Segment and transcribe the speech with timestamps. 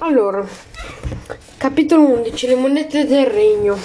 [0.00, 0.46] Allora,
[1.56, 3.78] capitolo 11, le monete del regno.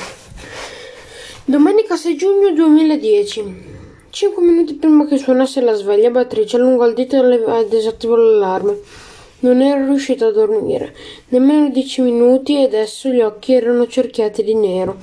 [1.46, 3.70] Domenica 6 giugno 2010.
[4.10, 8.78] Cinque minuti prima che suonasse la sveglia, Beatrice allungò il dito e disattivò l'allarme.
[9.39, 10.94] Non era riuscita a dormire.
[11.29, 14.97] Nemmeno dieci minuti e adesso gli occhi erano cerchiati di nero.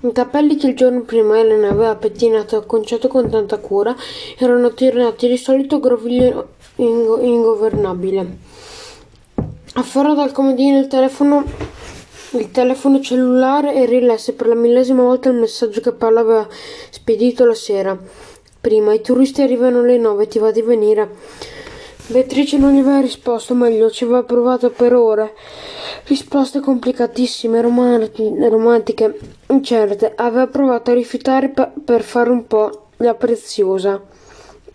[0.00, 3.94] I capelli che il giorno prima Elena aveva pettinato e acconciato con tanta cura
[4.38, 8.55] erano tirati di solito groviglio ingovernabile.
[9.78, 11.44] Afferrò dal comodino il telefono,
[12.30, 16.48] il telefono cellulare e rilesse per la millesima volta il messaggio che Paolo aveva
[16.88, 17.94] spedito la sera.
[18.58, 21.10] Prima, i turisti arrivano alle nove, ti va di venire?
[22.06, 25.34] Beatrice non gli aveva risposto meglio, ci aveva provato per ore.
[26.06, 30.10] Risposte complicatissime, romantiche, incerte.
[30.16, 31.52] Aveva provato a rifiutare
[31.84, 34.02] per fare un po' la preziosa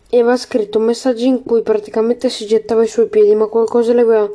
[0.08, 4.02] e aveva scritto messaggi in cui praticamente si gettava ai suoi piedi, ma qualcosa le
[4.02, 4.30] aveva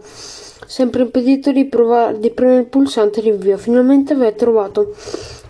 [0.67, 3.57] sempre impedito di, provare, di premere il pulsante di invio.
[3.57, 4.95] Finalmente aveva trovato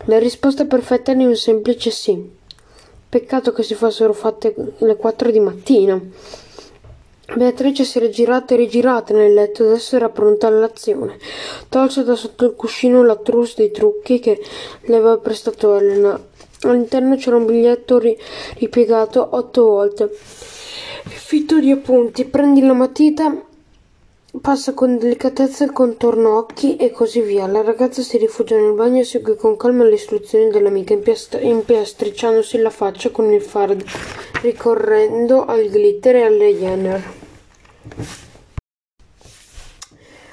[0.05, 2.35] la risposta perfetta di un semplice sì.
[3.09, 6.01] Peccato che si fossero fatte le 4 di mattina.
[7.35, 11.19] Beatrice si era girata e rigirata nel letto, adesso era pronta all'azione.
[11.69, 14.41] Tolse da sotto il cuscino la trousse dei trucchi che
[14.83, 16.21] le aveva prestato Elena.
[16.63, 18.17] All'interno c'era un biglietto ri-
[18.59, 20.09] ripiegato otto volte.
[20.13, 22.25] Fitto di appunti.
[22.27, 23.45] Prendi la matita
[24.41, 27.47] Passa con delicatezza il contorno occhi e così via.
[27.47, 32.71] La ragazza si rifugia nel bagno e segue con calma le istruzioni dell'amica, impiastricciandosi la
[32.71, 33.83] faccia con il fard,
[34.43, 37.03] ricorrendo al glitter e alle Jenner.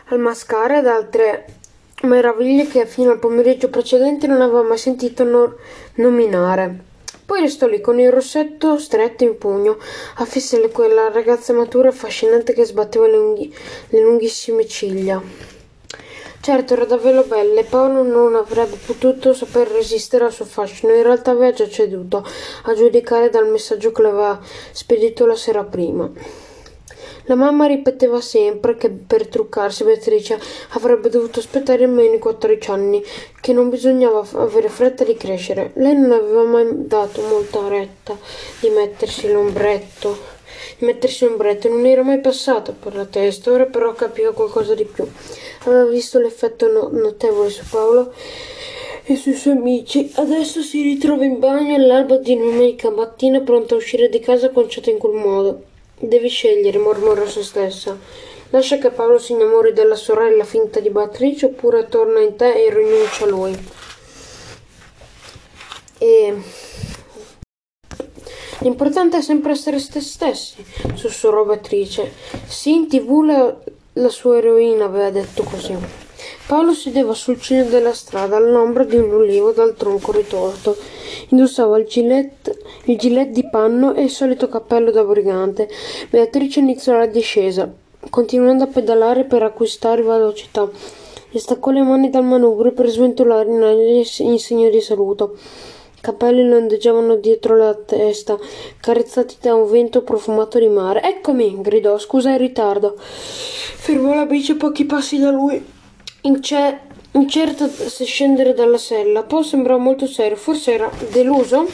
[0.10, 1.46] Al mascara ed altre
[2.02, 5.56] meraviglie che fino al pomeriggio precedente non aveva mai sentito no-
[5.96, 6.92] nominare.
[7.34, 9.80] Poi restò lì con il rossetto stretto in pugno,
[10.18, 13.56] a fissare quella ragazza matura e affascinante che sbatteva le, unghi-
[13.90, 15.20] le lunghissime ciglia.
[16.40, 20.94] Certo, era davvero bella e Paolo non avrebbe potuto saper resistere al suo fascino.
[20.94, 22.24] In realtà aveva già ceduto,
[22.66, 24.40] a giudicare dal messaggio che le aveva
[24.72, 26.08] spedito la sera prima.
[27.28, 30.38] La mamma ripeteva sempre che per truccarsi Beatrice
[30.72, 33.02] avrebbe dovuto aspettare almeno i 14 anni,
[33.40, 35.72] che non bisognava avere fretta di crescere.
[35.76, 38.18] Lei non aveva mai dato molta retta
[38.60, 40.18] di mettersi l'ombretto,
[40.78, 44.84] di mettersi l'ombretto, non era mai passato per la testa, ora però capiva qualcosa di
[44.84, 45.08] più.
[45.64, 48.14] Aveva visto l'effetto no- notevole su Paolo
[49.06, 50.12] e sui suoi amici.
[50.16, 54.90] Adesso si ritrova in bagno all'alba di domenica mattina pronta a uscire di casa conciata
[54.90, 55.72] in quel modo.
[56.06, 57.98] Devi scegliere, mormora se stessa.
[58.50, 62.74] Lascia che Paolo si innamori della sorella finta di Beatrice oppure torna in te e
[62.74, 63.70] rinuncia a lui.
[65.98, 66.42] E...
[68.60, 72.12] L'importante è sempre essere se stessi, sussurrò Beatrice.
[72.48, 73.58] Sì, in tv la,
[73.94, 76.03] la sua eroina aveva detto così.
[76.46, 80.76] Paolo sedeva sul ciglio della strada all'ombra di un ulivo dal tronco ritorto.
[81.30, 82.56] Indossava il gilet,
[82.86, 85.70] il gilet di panno e il solito cappello da brigante.
[86.10, 87.72] Beatrice iniziò la discesa,
[88.10, 90.70] continuando a pedalare per acquistare velocità.
[91.30, 95.38] Gli staccò le mani dal manubrio per sventolare in segno di saluto.
[95.98, 98.38] I capelli le ondeggiavano dietro la testa,
[98.82, 101.02] carezzati da un vento profumato di mare.
[101.04, 101.62] Eccomi!
[101.62, 101.98] gridò.
[101.98, 102.96] Scusa il ritardo.
[102.98, 105.82] Fermò la bici a pochi passi da lui.
[106.26, 106.80] Ince-
[107.12, 109.24] incerta se scendere dalla sella.
[109.24, 110.36] Poi sembrò molto serio.
[110.36, 111.68] Forse era deluso?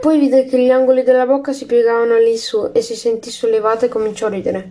[0.00, 3.88] Poi vide che gli angoli della bocca si piegavano all'insù e si sentì sollevata e
[3.88, 4.68] cominciò a ridere.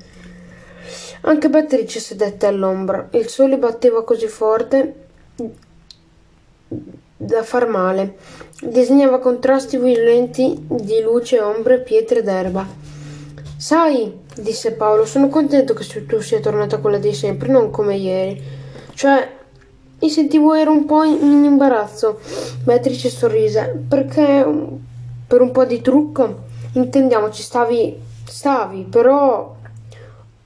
[1.21, 3.09] Anche Beatrice sedette all'ombra.
[3.11, 4.95] Il sole batteva così forte
[7.17, 8.17] da far male.
[8.61, 12.65] Disegnava contrasti violenti di luce, ombre, pietre ed erba.
[13.57, 18.41] Sai, disse Paolo, sono contento che tu sia tornata quella di sempre, non come ieri.
[18.93, 19.35] Cioè,
[19.99, 22.19] mi sentivo ero un po' in imbarazzo.
[22.63, 23.85] Beatrice sorrise.
[23.87, 24.45] Perché
[25.27, 26.45] per un po' di trucco?
[26.73, 27.99] Intendiamoci, stavi.
[28.25, 29.55] stavi, però.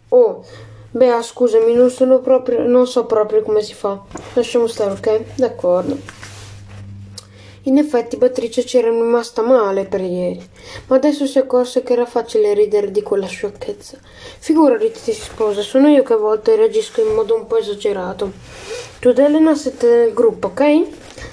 [0.10, 0.46] Oh,
[0.92, 2.66] beh, scusami, non sono proprio.
[2.66, 4.02] non so proprio come si fa.
[4.34, 5.36] Lasciamo stare, ok?
[5.36, 6.21] D'accordo.
[7.66, 10.44] In effetti Beatrice c'era rimasta male per ieri,
[10.88, 14.00] ma adesso si accorse che era facile ridere di quella sciocchezza.
[14.40, 18.32] Figurati, ti sposa, sono io che a volte reagisco in modo un po' esagerato.
[19.00, 20.88] Tu ed Elena siete nel gruppo, ok?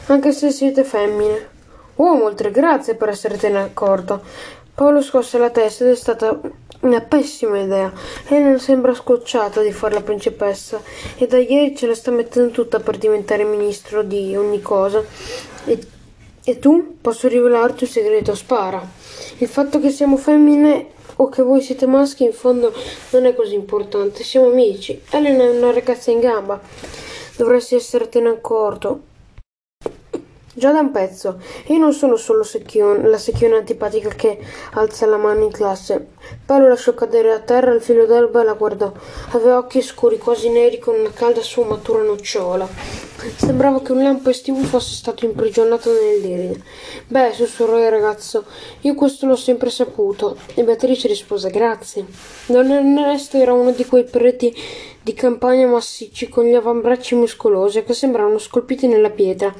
[0.08, 1.48] Anche se siete femmine.
[1.96, 4.20] Oh, molte grazie per essertene accorto.
[4.74, 6.38] Paolo scosse la testa ed è stata
[6.80, 7.90] una pessima idea.
[8.28, 10.78] Elena sembra scocciata di fare la principessa
[11.16, 15.02] e da ieri ce la sta mettendo tutta per diventare ministro di ogni cosa.
[15.64, 15.96] E
[16.48, 16.96] e tu?
[17.02, 18.34] Posso rivelarti un segreto?
[18.34, 18.82] Spara.
[19.36, 22.72] Il fatto che siamo femmine o che voi siete maschi, in fondo
[23.10, 24.22] non è così importante.
[24.22, 24.98] Siamo amici.
[25.10, 26.58] Elena è una ragazza in gamba.
[27.36, 29.00] Dovresti essertene accorto.
[30.54, 31.38] Già da un pezzo.
[31.66, 34.38] Io non sono solo secchione, la secchione antipatica che
[34.72, 36.12] alza la mano in classe.
[36.44, 38.92] Paolo lasciò cadere a terra il filo d'erba e la guardò.
[39.30, 42.68] Aveva occhi scuri, quasi neri, con una calda sfumatura nocciola.
[43.36, 46.62] Sembrava che un lampo estivo fosse stato imprigionato nell'iride.
[47.08, 48.44] Beh, sussurrò il ragazzo,
[48.82, 50.36] io questo l'ho sempre saputo.
[50.54, 52.06] E Beatrice rispose grazie.
[52.46, 54.54] Don Ernesto era uno di quei preti
[55.02, 59.54] di campagna massicci con gli avambracci muscolosi che sembravano scolpiti nella pietra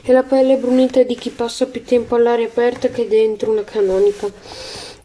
[0.00, 4.30] e la pelle brunita di chi passa più tempo all'aria aperta che dentro una canonica.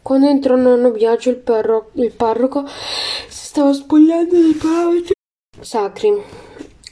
[0.08, 5.12] Quando entrò nonno Biagio il, parro- il parroco si stava spogliando dei parametri
[5.60, 6.10] sacri.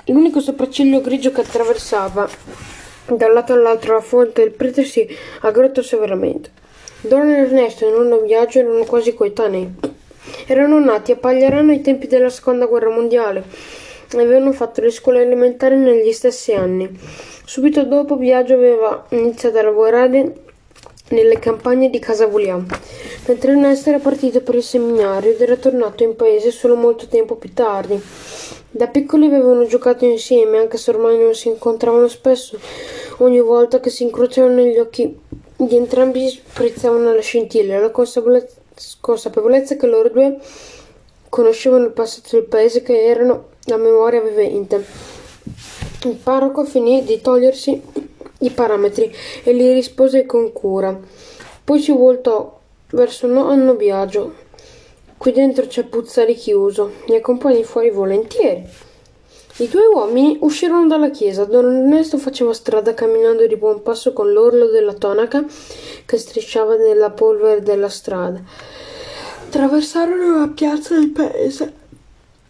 [0.08, 2.28] L'unico sopracciglio grigio che attraversava
[3.06, 5.08] da un lato all'altro la fonte del prete si
[5.40, 6.50] aggrottò severamente.
[7.00, 9.66] Don Ernesto e nonno Biagio erano quasi coetanei.
[10.46, 13.44] Erano nati a Pagliarano ai tempi della seconda guerra mondiale
[14.12, 16.86] e avevano fatto le scuole elementari negli stessi anni.
[17.46, 20.44] Subito dopo Biagio aveva iniziato a lavorare
[21.08, 22.66] nelle campagne di Casa Vulian,
[23.26, 27.36] mentre Ernesto era partito per il seminario ed era tornato in paese solo molto tempo
[27.36, 28.02] più tardi.
[28.70, 32.58] Da piccoli avevano giocato insieme, anche se ormai non si incontravano spesso.
[33.18, 35.18] Ogni volta che si incrociavano negli occhi
[35.56, 40.38] di entrambi sprizzavano la scintilla, la consapevolezza che loro due
[41.28, 44.84] conoscevano il passato del paese che erano la memoria vivente.
[46.04, 47.82] Il parroco finì di togliersi
[48.40, 50.98] i parametri e li rispose con cura.
[51.64, 52.58] Poi si voltò
[52.90, 54.44] verso nonno Biagio.
[55.16, 56.92] Qui dentro c'è puzza richiuso.
[57.08, 58.64] Mi accompagni fuori volentieri.
[59.58, 61.44] I due uomini uscirono dalla chiesa.
[61.44, 65.44] Don Ernesto faceva strada camminando di buon passo con l'orlo della tonaca
[66.04, 68.40] che strisciava nella polvere della strada.
[69.46, 71.72] Attraversarono la piazza del paese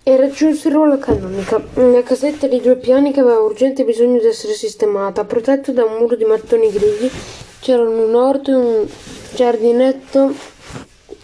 [0.09, 4.53] e raggiunsero la canonica, una casetta di due piani che aveva urgente bisogno di essere
[4.53, 5.25] sistemata.
[5.25, 7.11] Protetto da un muro di mattoni grigi
[7.59, 8.87] c'erano un orto e un
[9.35, 10.33] giardinetto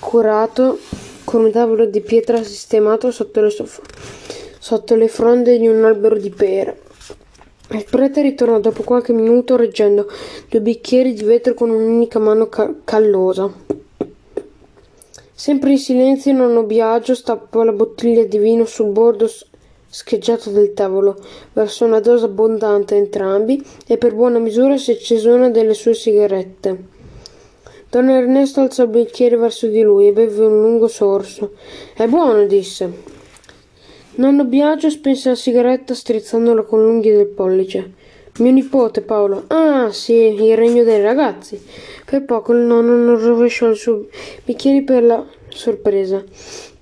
[0.00, 0.80] curato
[1.22, 3.82] con un tavolo di pietra sistemato sotto le sofà
[4.58, 6.80] sotto le fronde di un albero di pere.
[7.70, 10.10] Il prete ritornò dopo qualche minuto reggendo
[10.48, 13.48] due bicchieri di vetro con un'unica mano ca- callosa.
[15.42, 19.28] Sempre in silenzio, nonno Biagio stappò la bottiglia di vino sul bordo
[19.88, 21.20] scheggiato del tavolo,
[21.52, 25.94] versò una dose abbondante a entrambi e per buona misura si accese una delle sue
[25.94, 26.84] sigarette.
[27.90, 31.54] Don Ernesto alzò il bicchiere verso di lui e beve un lungo sorso.
[31.92, 32.92] È buono, disse.
[34.14, 37.94] Nonno Biagio spense la sigaretta strizzandola con l'unghia del pollice.
[38.38, 39.44] Mio nipote Paolo.
[39.48, 41.62] Ah, sì, il regno dei ragazzi.
[42.04, 44.06] Per poco il nonno non rovesciò il suo
[44.44, 46.24] bicchiere per la sorpresa.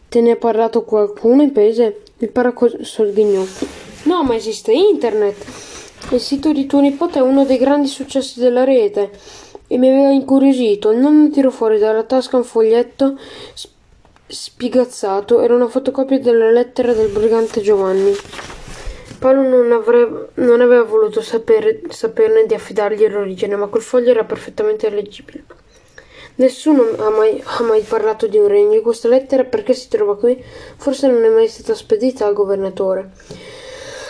[0.08, 2.02] Te ne ha parlato qualcuno in paese?
[2.18, 3.42] Il parroco sogghignò.
[4.04, 5.44] No, ma esiste internet.
[6.10, 9.10] Il sito di tuo nipote è uno dei grandi successi della rete
[9.66, 10.92] e mi aveva incuriosito.
[10.92, 13.18] Il nonno tirò fuori dalla tasca un foglietto
[14.30, 18.12] spigazzato era una fotocopia della lettera del brigante Giovanni.
[19.20, 24.24] Paolo non, avrebbe, non aveva voluto sapere, saperne di affidargli l'origine, ma quel foglio era
[24.24, 25.44] perfettamente leggibile.
[26.36, 30.16] Nessuno ha mai, ha mai parlato di un regno e questa lettera perché si trova
[30.16, 30.42] qui?
[30.78, 33.10] Forse non è mai stata spedita al governatore.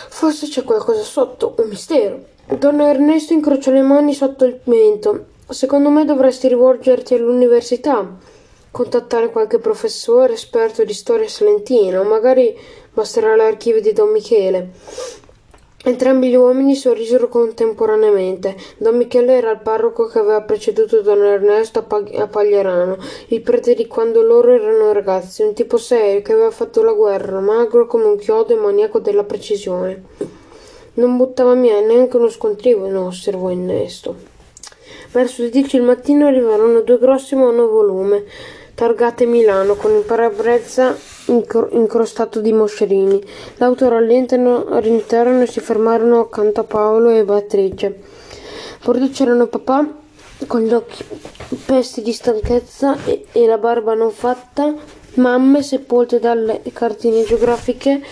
[0.09, 2.27] Forse c'è qualcosa sotto, un mistero.
[2.47, 5.25] Don Ernesto incrociò le mani sotto il mento.
[5.49, 8.39] Secondo me dovresti rivolgerti all'università
[8.71, 12.57] contattare qualche professore esperto di storia salentina o magari
[12.93, 14.71] basterà l'archivio di Don Michele.
[15.83, 18.55] Entrambi gli uomini sorrisero contemporaneamente.
[18.77, 22.99] Don Michele era il parroco che aveva preceduto Don Ernesto a, Pag- a Pagliarano,
[23.29, 27.41] il prete di quando loro erano ragazzi, un tipo serio che aveva fatto la guerra,
[27.41, 30.05] magro come un chiodo e maniaco della precisione.
[30.95, 34.29] Non buttava via neanche uno scontrivo, no, osservò Ernesto.
[35.13, 38.25] Verso le dieci del mattino arrivarono due grossi monovolume
[38.75, 40.97] targate Milano con il parabrezza
[41.27, 43.23] incro- incrostato di moscerini.
[43.57, 48.01] L'auto rallentano, rinterano e si fermarono accanto a Paolo e Beatrice.
[49.13, 49.87] C'erano papà
[50.47, 51.05] con gli occhi
[51.65, 54.75] pesti di stanchezza e, e la barba non fatta,
[55.15, 58.03] mamme sepolte dalle cartine geografiche,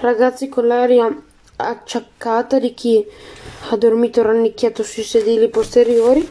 [0.00, 1.22] ragazzi con l'aria
[1.56, 3.06] acciaccata di chi
[3.70, 6.28] ha dormito rannicchiato sui sedili posteriori.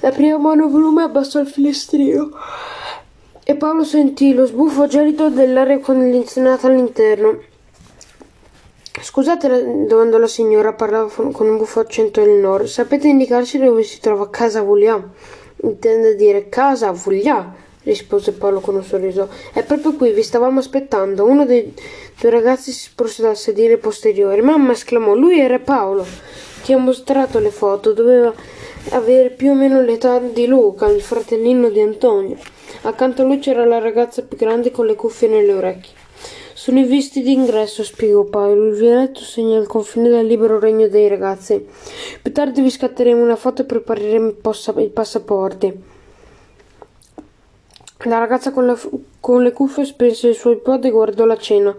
[0.00, 2.30] La prima monovolume abbassò il finestrino
[3.42, 7.40] e Paolo sentì lo sbuffo gelido dell'aria condizionata all'interno.
[9.00, 12.66] Scusate, domandò la signora, parlava con un buffo accento del nord.
[12.66, 15.02] Sapete indicarci dove si trova Casa Vuglia?
[15.62, 17.62] Intende dire Casa Vuglia?
[17.84, 19.28] rispose Paolo con un sorriso.
[19.52, 21.24] È proprio qui, vi stavamo aspettando.
[21.24, 21.74] Uno dei
[22.18, 24.42] due ragazzi si sporse dal sedile posteriore.
[24.42, 26.06] Mamma esclamò, lui era Paolo.
[26.62, 28.32] Ti ho mostrato le foto, doveva
[28.90, 32.36] avere più o meno l'età di Luca, il fratellino di Antonio.
[32.82, 36.02] Accanto a lui c'era la ragazza più grande con le cuffie nelle orecchie.
[36.52, 38.68] Sono i visti d'ingresso, spiegò Paolo.
[38.68, 41.66] Il violetto segna il confine del libero regno dei ragazzi.
[42.22, 44.34] Più tardi vi scatteremo una foto e prepareremo
[44.76, 45.92] i passaporti.
[48.04, 48.78] La ragazza con, la,
[49.20, 51.74] con le cuffie spense il suo iPod e guardò la, cena,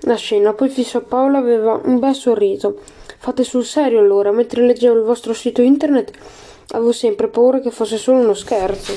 [0.00, 2.78] la scena, poi fissò Paolo aveva un bel sorriso.
[3.24, 6.10] Fate sul serio allora, mentre leggevo il vostro sito internet
[6.72, 8.92] avevo sempre paura che fosse solo uno scherzo.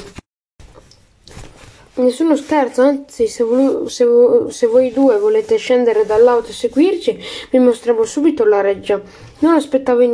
[1.93, 7.17] Nessuno scherzo, anzi, se, volu- se, vo- se, voi due volete scendere dall'auto e seguirci,
[7.51, 9.01] vi mostrerò subito la reggia.
[9.39, 10.11] Non aspettavati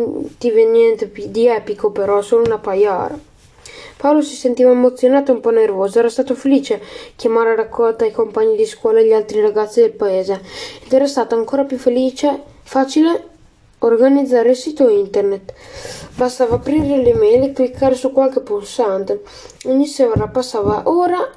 [0.69, 3.17] niente di epico, però, solo una paiara.
[3.97, 5.97] Paolo si sentiva emozionato e un po' nervoso.
[5.97, 6.79] Era stato felice
[7.15, 10.39] chiamare a raccolta i compagni di scuola e gli altri ragazzi del paese.
[10.85, 13.31] Ed era stato ancora più felice, facile
[13.85, 15.53] organizzare il sito internet.
[16.15, 19.21] Bastava aprire le mail e cliccare su qualche pulsante.
[19.65, 21.29] Ogni sera passava ora,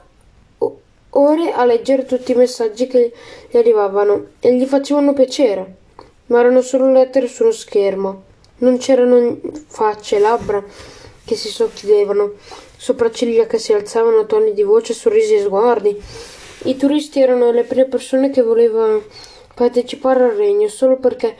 [1.11, 3.13] ore a leggere tutti i messaggi che
[3.51, 5.77] gli arrivavano e gli facevano piacere.
[6.27, 8.23] Ma erano solo lettere su uno schermo.
[8.59, 10.63] Non c'erano facce, labbra
[11.25, 12.33] che si socchiudevano,
[12.77, 16.01] sopracciglia che si alzavano, toni di voce, sorrisi e sguardi.
[16.65, 19.03] I turisti erano le prime persone che volevano
[19.55, 21.35] partecipare al regno solo perché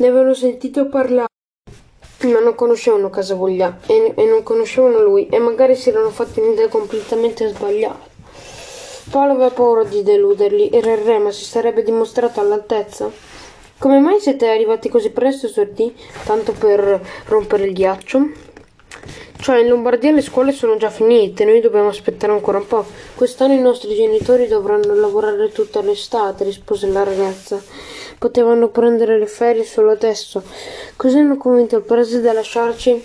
[0.00, 1.28] ne avevano sentito parlare
[2.22, 6.68] ma non conoscevano Casavoglia e, e non conoscevano lui e magari si erano fatti un'idea
[6.68, 8.08] completamente sbagliata.
[9.10, 13.10] Paolo aveva paura di deluderli, era il re, ma si sarebbe dimostrato all'altezza.
[13.78, 15.94] Come mai siete arrivati così presto, sortì?
[16.24, 18.28] Tanto per rompere il ghiaccio?
[19.40, 22.84] Cioè, in Lombardia le scuole sono già finite, noi dobbiamo aspettare ancora un po'.
[23.14, 27.60] Quest'anno i nostri genitori dovranno lavorare tutta l'estate, rispose la ragazza.
[28.20, 30.42] Potevano prendere le ferie solo adesso.
[30.94, 33.02] Così hanno convinto il preside a lasciarci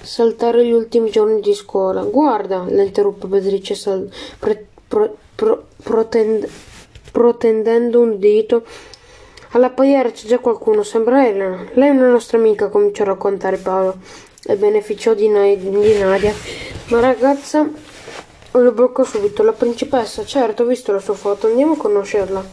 [0.00, 2.00] saltare gli ultimi giorni di scuola.
[2.02, 6.48] Guarda, le interruppe Beatrice sal- pre- pro- pro- protend-
[7.12, 8.64] protendendo un dito.
[9.50, 11.62] Alla paiera c'è già qualcuno, sembra Elena.
[11.74, 13.98] Lei è una nostra amica, cominciò a raccontare Paolo
[14.46, 15.28] e beneficiò di,
[15.58, 16.32] di Nadia.
[16.86, 17.68] Ma ragazza
[18.52, 19.42] lo bloccò subito.
[19.42, 22.44] La principessa, certo, ho visto la sua foto, andiamo a conoscerla.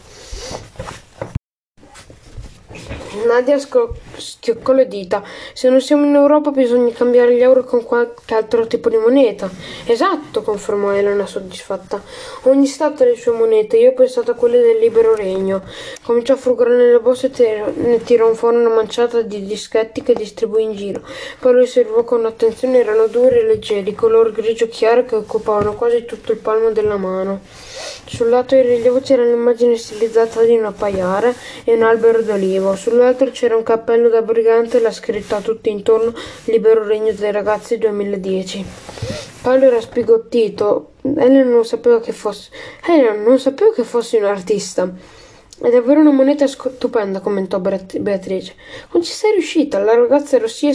[3.25, 5.23] Nadia schioccò le dita.
[5.53, 9.49] Se non siamo in Europa bisogna cambiare gli euro con qualche altro tipo di moneta.
[9.85, 12.01] Esatto, confermò Elena soddisfatta.
[12.43, 15.63] Ogni stato ha le sue monete, io ho pensato a quelle del libero regno.
[16.03, 20.63] Cominciò a frugare nelle borse e ne tirò fuori una manciata di dischetti che distribuì
[20.63, 21.01] in giro.
[21.39, 26.05] Poi li osservò con attenzione, erano duri e leggeri, color grigio chiaro che occupavano quasi
[26.05, 27.41] tutto il palmo della mano.
[28.05, 31.33] Sul lato in rilievo c'era l'immagine stilizzata di una paiara
[31.63, 32.75] e un albero d'olivo.
[32.75, 36.13] Sull'altro c'era un cappello da brigante e la scritta tutto intorno
[36.45, 38.65] Libero Regno dei Ragazzi 2010.
[39.41, 40.91] Paolo era spigottito.
[41.01, 42.51] Elena non sapeva che fosse.
[42.85, 44.91] Elena non sapeva che fossi un artista.
[45.61, 48.55] È davvero una moneta stupenda, commentò Beatrice.
[48.89, 49.77] Come ci sei riuscita?
[49.79, 50.71] La ragazza era sì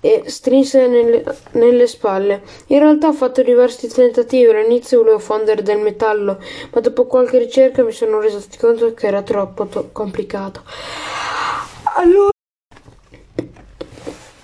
[0.00, 2.42] e strinse nelle, nelle, spalle.
[2.66, 4.48] In realtà ho fatto diversi tentativi.
[4.48, 6.38] All'inizio volevo fondere del metallo,
[6.72, 10.62] ma dopo qualche ricerca mi sono reso conto che era troppo to- complicato.
[11.96, 12.30] Allora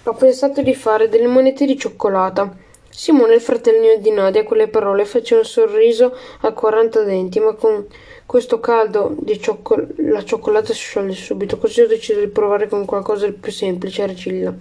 [0.06, 2.62] ho pensato di fare delle monete di cioccolata.
[2.90, 7.54] Simone, il fratellino di Nadia, a quelle parole fece un sorriso a 40 denti, ma
[7.54, 7.86] con
[8.24, 12.84] questo caldo di cioccol- la cioccolata si scioglie subito, così ho deciso di provare con
[12.84, 14.54] qualcosa di più semplice, argilla.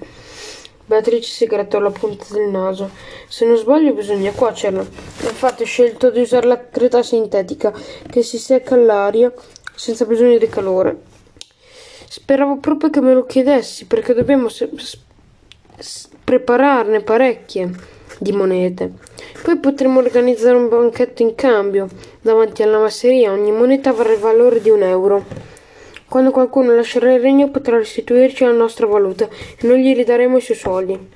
[0.85, 2.89] Beatrice si grattò la punta del naso.
[3.27, 4.81] Se non sbaglio bisogna cuocerla.
[4.81, 7.73] Infatti ho scelto di usare la creta sintetica
[8.09, 9.31] che si secca all'aria
[9.75, 10.97] senza bisogno di calore.
[12.07, 17.71] Speravo proprio che me lo chiedessi perché dobbiamo se- s- prepararne parecchie
[18.19, 18.91] di monete.
[19.41, 21.87] Poi potremo organizzare un banchetto in cambio
[22.21, 23.31] davanti alla masseria.
[23.31, 25.25] Ogni moneta avrà il valore di un euro.
[26.13, 30.41] Quando qualcuno lascerà il regno potrà restituirci la nostra valuta e noi gli ridaremo i
[30.41, 31.09] suoi soldi.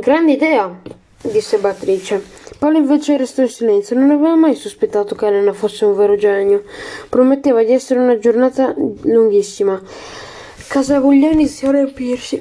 [0.00, 0.80] Grande idea,
[1.20, 2.24] disse Beatrice.
[2.58, 3.98] Paolo invece restò in silenzio.
[3.98, 6.62] Non aveva mai sospettato che Elena fosse un vero genio.
[7.10, 9.78] Prometteva di essere una giornata lunghissima.
[10.66, 12.36] Casa Voglia iniziò a riempirsi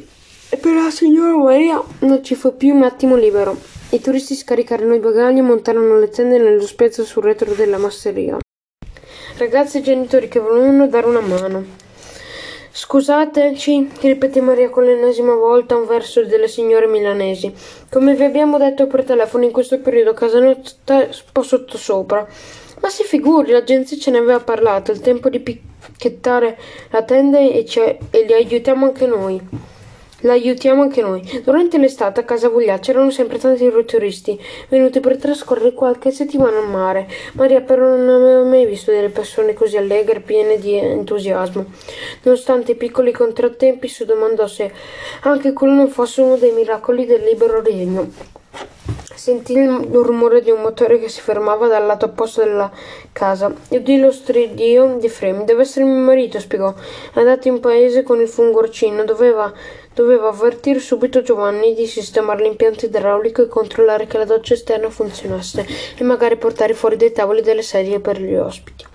[0.49, 3.57] e per la signora Maria non ci fu più un attimo libero.
[3.89, 8.37] I turisti scaricarono i bagagli e montarono le tende nello spezzo sul retro della masseria
[9.39, 11.65] ragazzi e genitori che volevano dare una mano.
[12.71, 17.51] Scusateci, ripeté Maria con l'ennesima volta un verso delle signore milanesi.
[17.89, 22.27] Come vi abbiamo detto per telefono, in questo periodo casa nostra è un po' sottosopra.
[22.81, 26.57] Ma si figuri, l'agenzia ce ne aveva parlato, è il tempo di picchettare
[26.91, 27.65] la tenda e,
[28.11, 29.41] e li aiutiamo anche noi.
[30.21, 31.41] L'aiutiamo anche noi.
[31.43, 36.67] Durante l'estate a casa Vuglia c'erano sempre tanti turisti venuti per trascorrere qualche settimana al
[36.67, 37.07] mare.
[37.33, 41.65] Maria però non aveva mai visto delle persone così allegre, piene di entusiasmo.
[42.23, 44.71] Nonostante i piccoli contrattempi, si domandò se
[45.21, 48.37] anche quello non fosse uno dei miracoli del libero regno.
[49.19, 52.71] Sentì il rumore di un motore che si fermava dal lato opposto della
[53.11, 55.43] casa e udì lo stridio di Fremi.
[55.43, 56.73] Deve essere mio marito, spiegò.
[57.13, 59.03] È andato in paese con il fungorcino.
[59.03, 59.53] Doveva
[59.99, 65.67] Doveva avvertire subito Giovanni di sistemare l'impianto idraulico e controllare che la doccia esterna funzionasse
[65.97, 68.85] e magari portare fuori dei tavoli delle sedie per gli ospiti.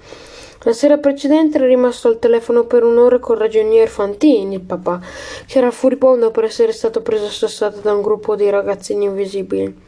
[0.62, 4.98] La sera precedente era rimasto al telefono per un'ora con ragionier Fantini, il papà,
[5.46, 9.82] che era furibondo per essere stato preso a sassata da un gruppo di ragazzini invisibili.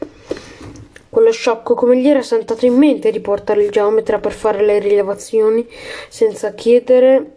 [1.09, 4.77] Quello sciocco come gli era saltato in mente di portare il geometra per fare le
[4.77, 5.67] rilevazioni
[6.09, 7.36] senza chiedere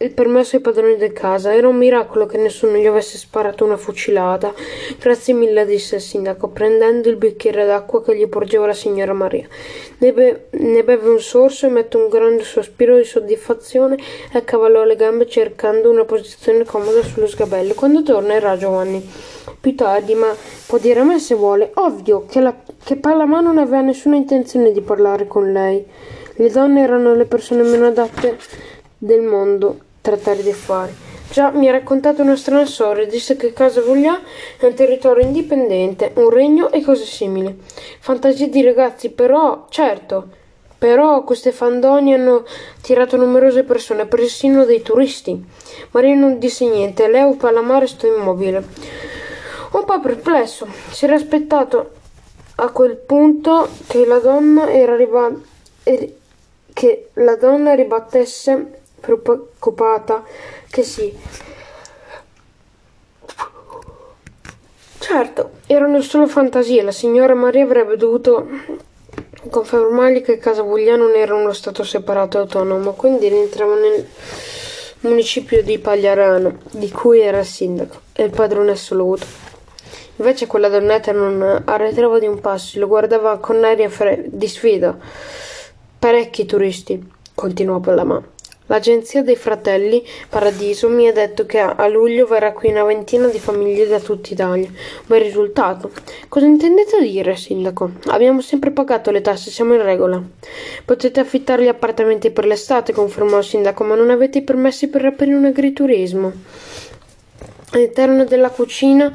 [0.00, 1.52] il permesso ai padroni di casa.
[1.52, 4.54] Era un miracolo che nessuno gli avesse sparato una fucilata.
[4.98, 9.46] Grazie mille, disse il sindaco, prendendo il bicchiere d'acqua che gli porgeva la signora Maria.
[9.98, 13.96] Ne, be- ne beve un sorso, emette un grande sospiro di soddisfazione
[14.32, 17.74] e accavallò le gambe cercando una posizione comoda sullo sgabello.
[17.74, 19.04] Quando tornerà Giovanni?
[19.60, 20.32] Più tardi, ma
[20.66, 21.72] può dire a me se vuole.
[21.74, 25.84] Ovvio che, la- che Pallamà non aveva nessuna intenzione di parlare con lei.
[26.34, 28.38] Le donne erano le persone meno adatte
[28.96, 30.94] del mondo trattare di affari.
[31.30, 34.18] Già mi ha raccontato una strana storia, disse che Casa Voglia
[34.58, 37.54] è un territorio indipendente, un regno e cose simili.
[38.00, 40.28] Fantasie di ragazzi, però, certo,
[40.78, 42.44] però queste fandonie hanno
[42.80, 45.44] tirato numerose persone, persino dei turisti.
[45.90, 48.64] Maria non disse niente, Leo Palamà restò immobile.
[49.72, 51.90] Un po' perplesso, si era aspettato
[52.56, 55.36] a quel punto che la donna era arrivata
[56.72, 58.80] che la donna ribattesse
[59.16, 60.22] preoccupata
[60.70, 61.16] che sì.
[64.98, 66.82] Certo, erano solo fantasie.
[66.82, 68.46] La signora Maria avrebbe dovuto
[69.48, 74.06] confermargli che Casa Vuglia non era uno stato separato e autonomo, quindi rientrava nel
[75.00, 79.24] municipio di Pagliarano, di cui era il sindaco e il padrone assoluto.
[80.16, 83.88] Invece quella donnetta non arretrava di un passo, lo guardava con aria
[84.26, 84.98] di sfida.
[85.98, 88.36] Parecchi turisti, continuò mano.
[88.68, 93.38] L'agenzia dei fratelli Paradiso mi ha detto che a luglio verrà qui una ventina di
[93.38, 94.70] famiglie da tutta Italia.
[95.06, 95.90] Bel risultato.
[96.28, 97.92] Cosa intendete dire, sindaco?
[98.08, 100.22] Abbiamo sempre pagato le tasse, siamo in regola.
[100.84, 105.04] Potete affittare gli appartamenti per l'estate, confermò il sindaco, ma non avete i permessi per
[105.06, 106.32] aprire un agriturismo.
[107.72, 109.10] All'interno della cucina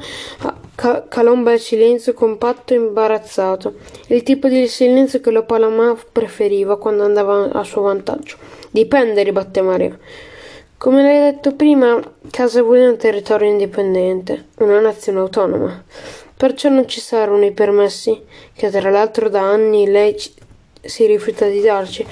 [0.74, 3.74] ca- calò un bel silenzio compatto e imbarazzato,
[4.08, 8.36] il tipo di silenzio che lo Palamà preferiva quando andava a suo vantaggio.
[8.70, 9.98] Dipende, ribatte Mario.
[10.76, 15.84] Come l'hai detto prima, Casa Buia è un territorio indipendente, una nazione autonoma.
[16.36, 20.14] Perciò non ci saranno i permessi, che tra l'altro da anni lei
[20.82, 22.04] si rifiuta di darci.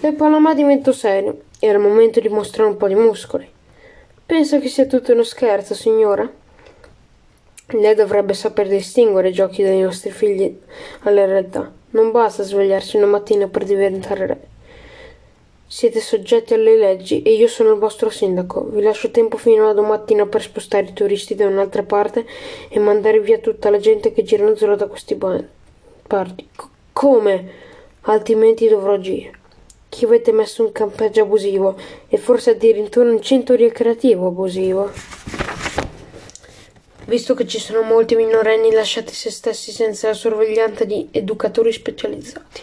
[0.00, 1.42] E Panama diventò serio.
[1.58, 3.48] Era il momento di mostrare un po' di muscoli.
[4.26, 6.28] Penso che sia tutto uno scherzo, signora.
[7.72, 10.58] Lei dovrebbe saper distinguere i giochi dei nostri figli
[11.04, 11.72] alla realtà.
[11.90, 14.40] Non basta svegliarsi una mattina per diventare re.
[15.66, 18.64] Siete soggetti alle leggi e io sono il vostro sindaco.
[18.64, 22.26] Vi lascio tempo fino a domattina per spostare i turisti da un'altra parte
[22.68, 26.48] e mandare via tutta la gente che gironzola da questi parti.
[26.54, 27.50] C- come?
[28.02, 29.32] Altrimenti dovrò agire.
[29.88, 31.76] Chi avete messo un campeggio abusivo
[32.08, 34.90] e forse addirittura un centro ricreativo abusivo.
[37.12, 42.62] Visto che ci sono molti minorenni lasciati se stessi senza la sorveglianza di educatori specializzati.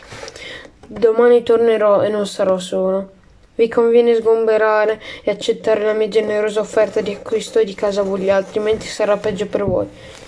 [0.87, 3.11] Domani tornerò e non sarò solo.
[3.53, 8.87] Vi conviene sgomberare e accettare la mia generosa offerta di acquisto di casa Voglia, altrimenti
[8.87, 9.85] sarà peggio per voi.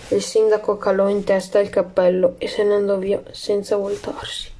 [0.09, 4.51] Il sindaco calò in testa il cappello e se ne andò via senza voltarsi.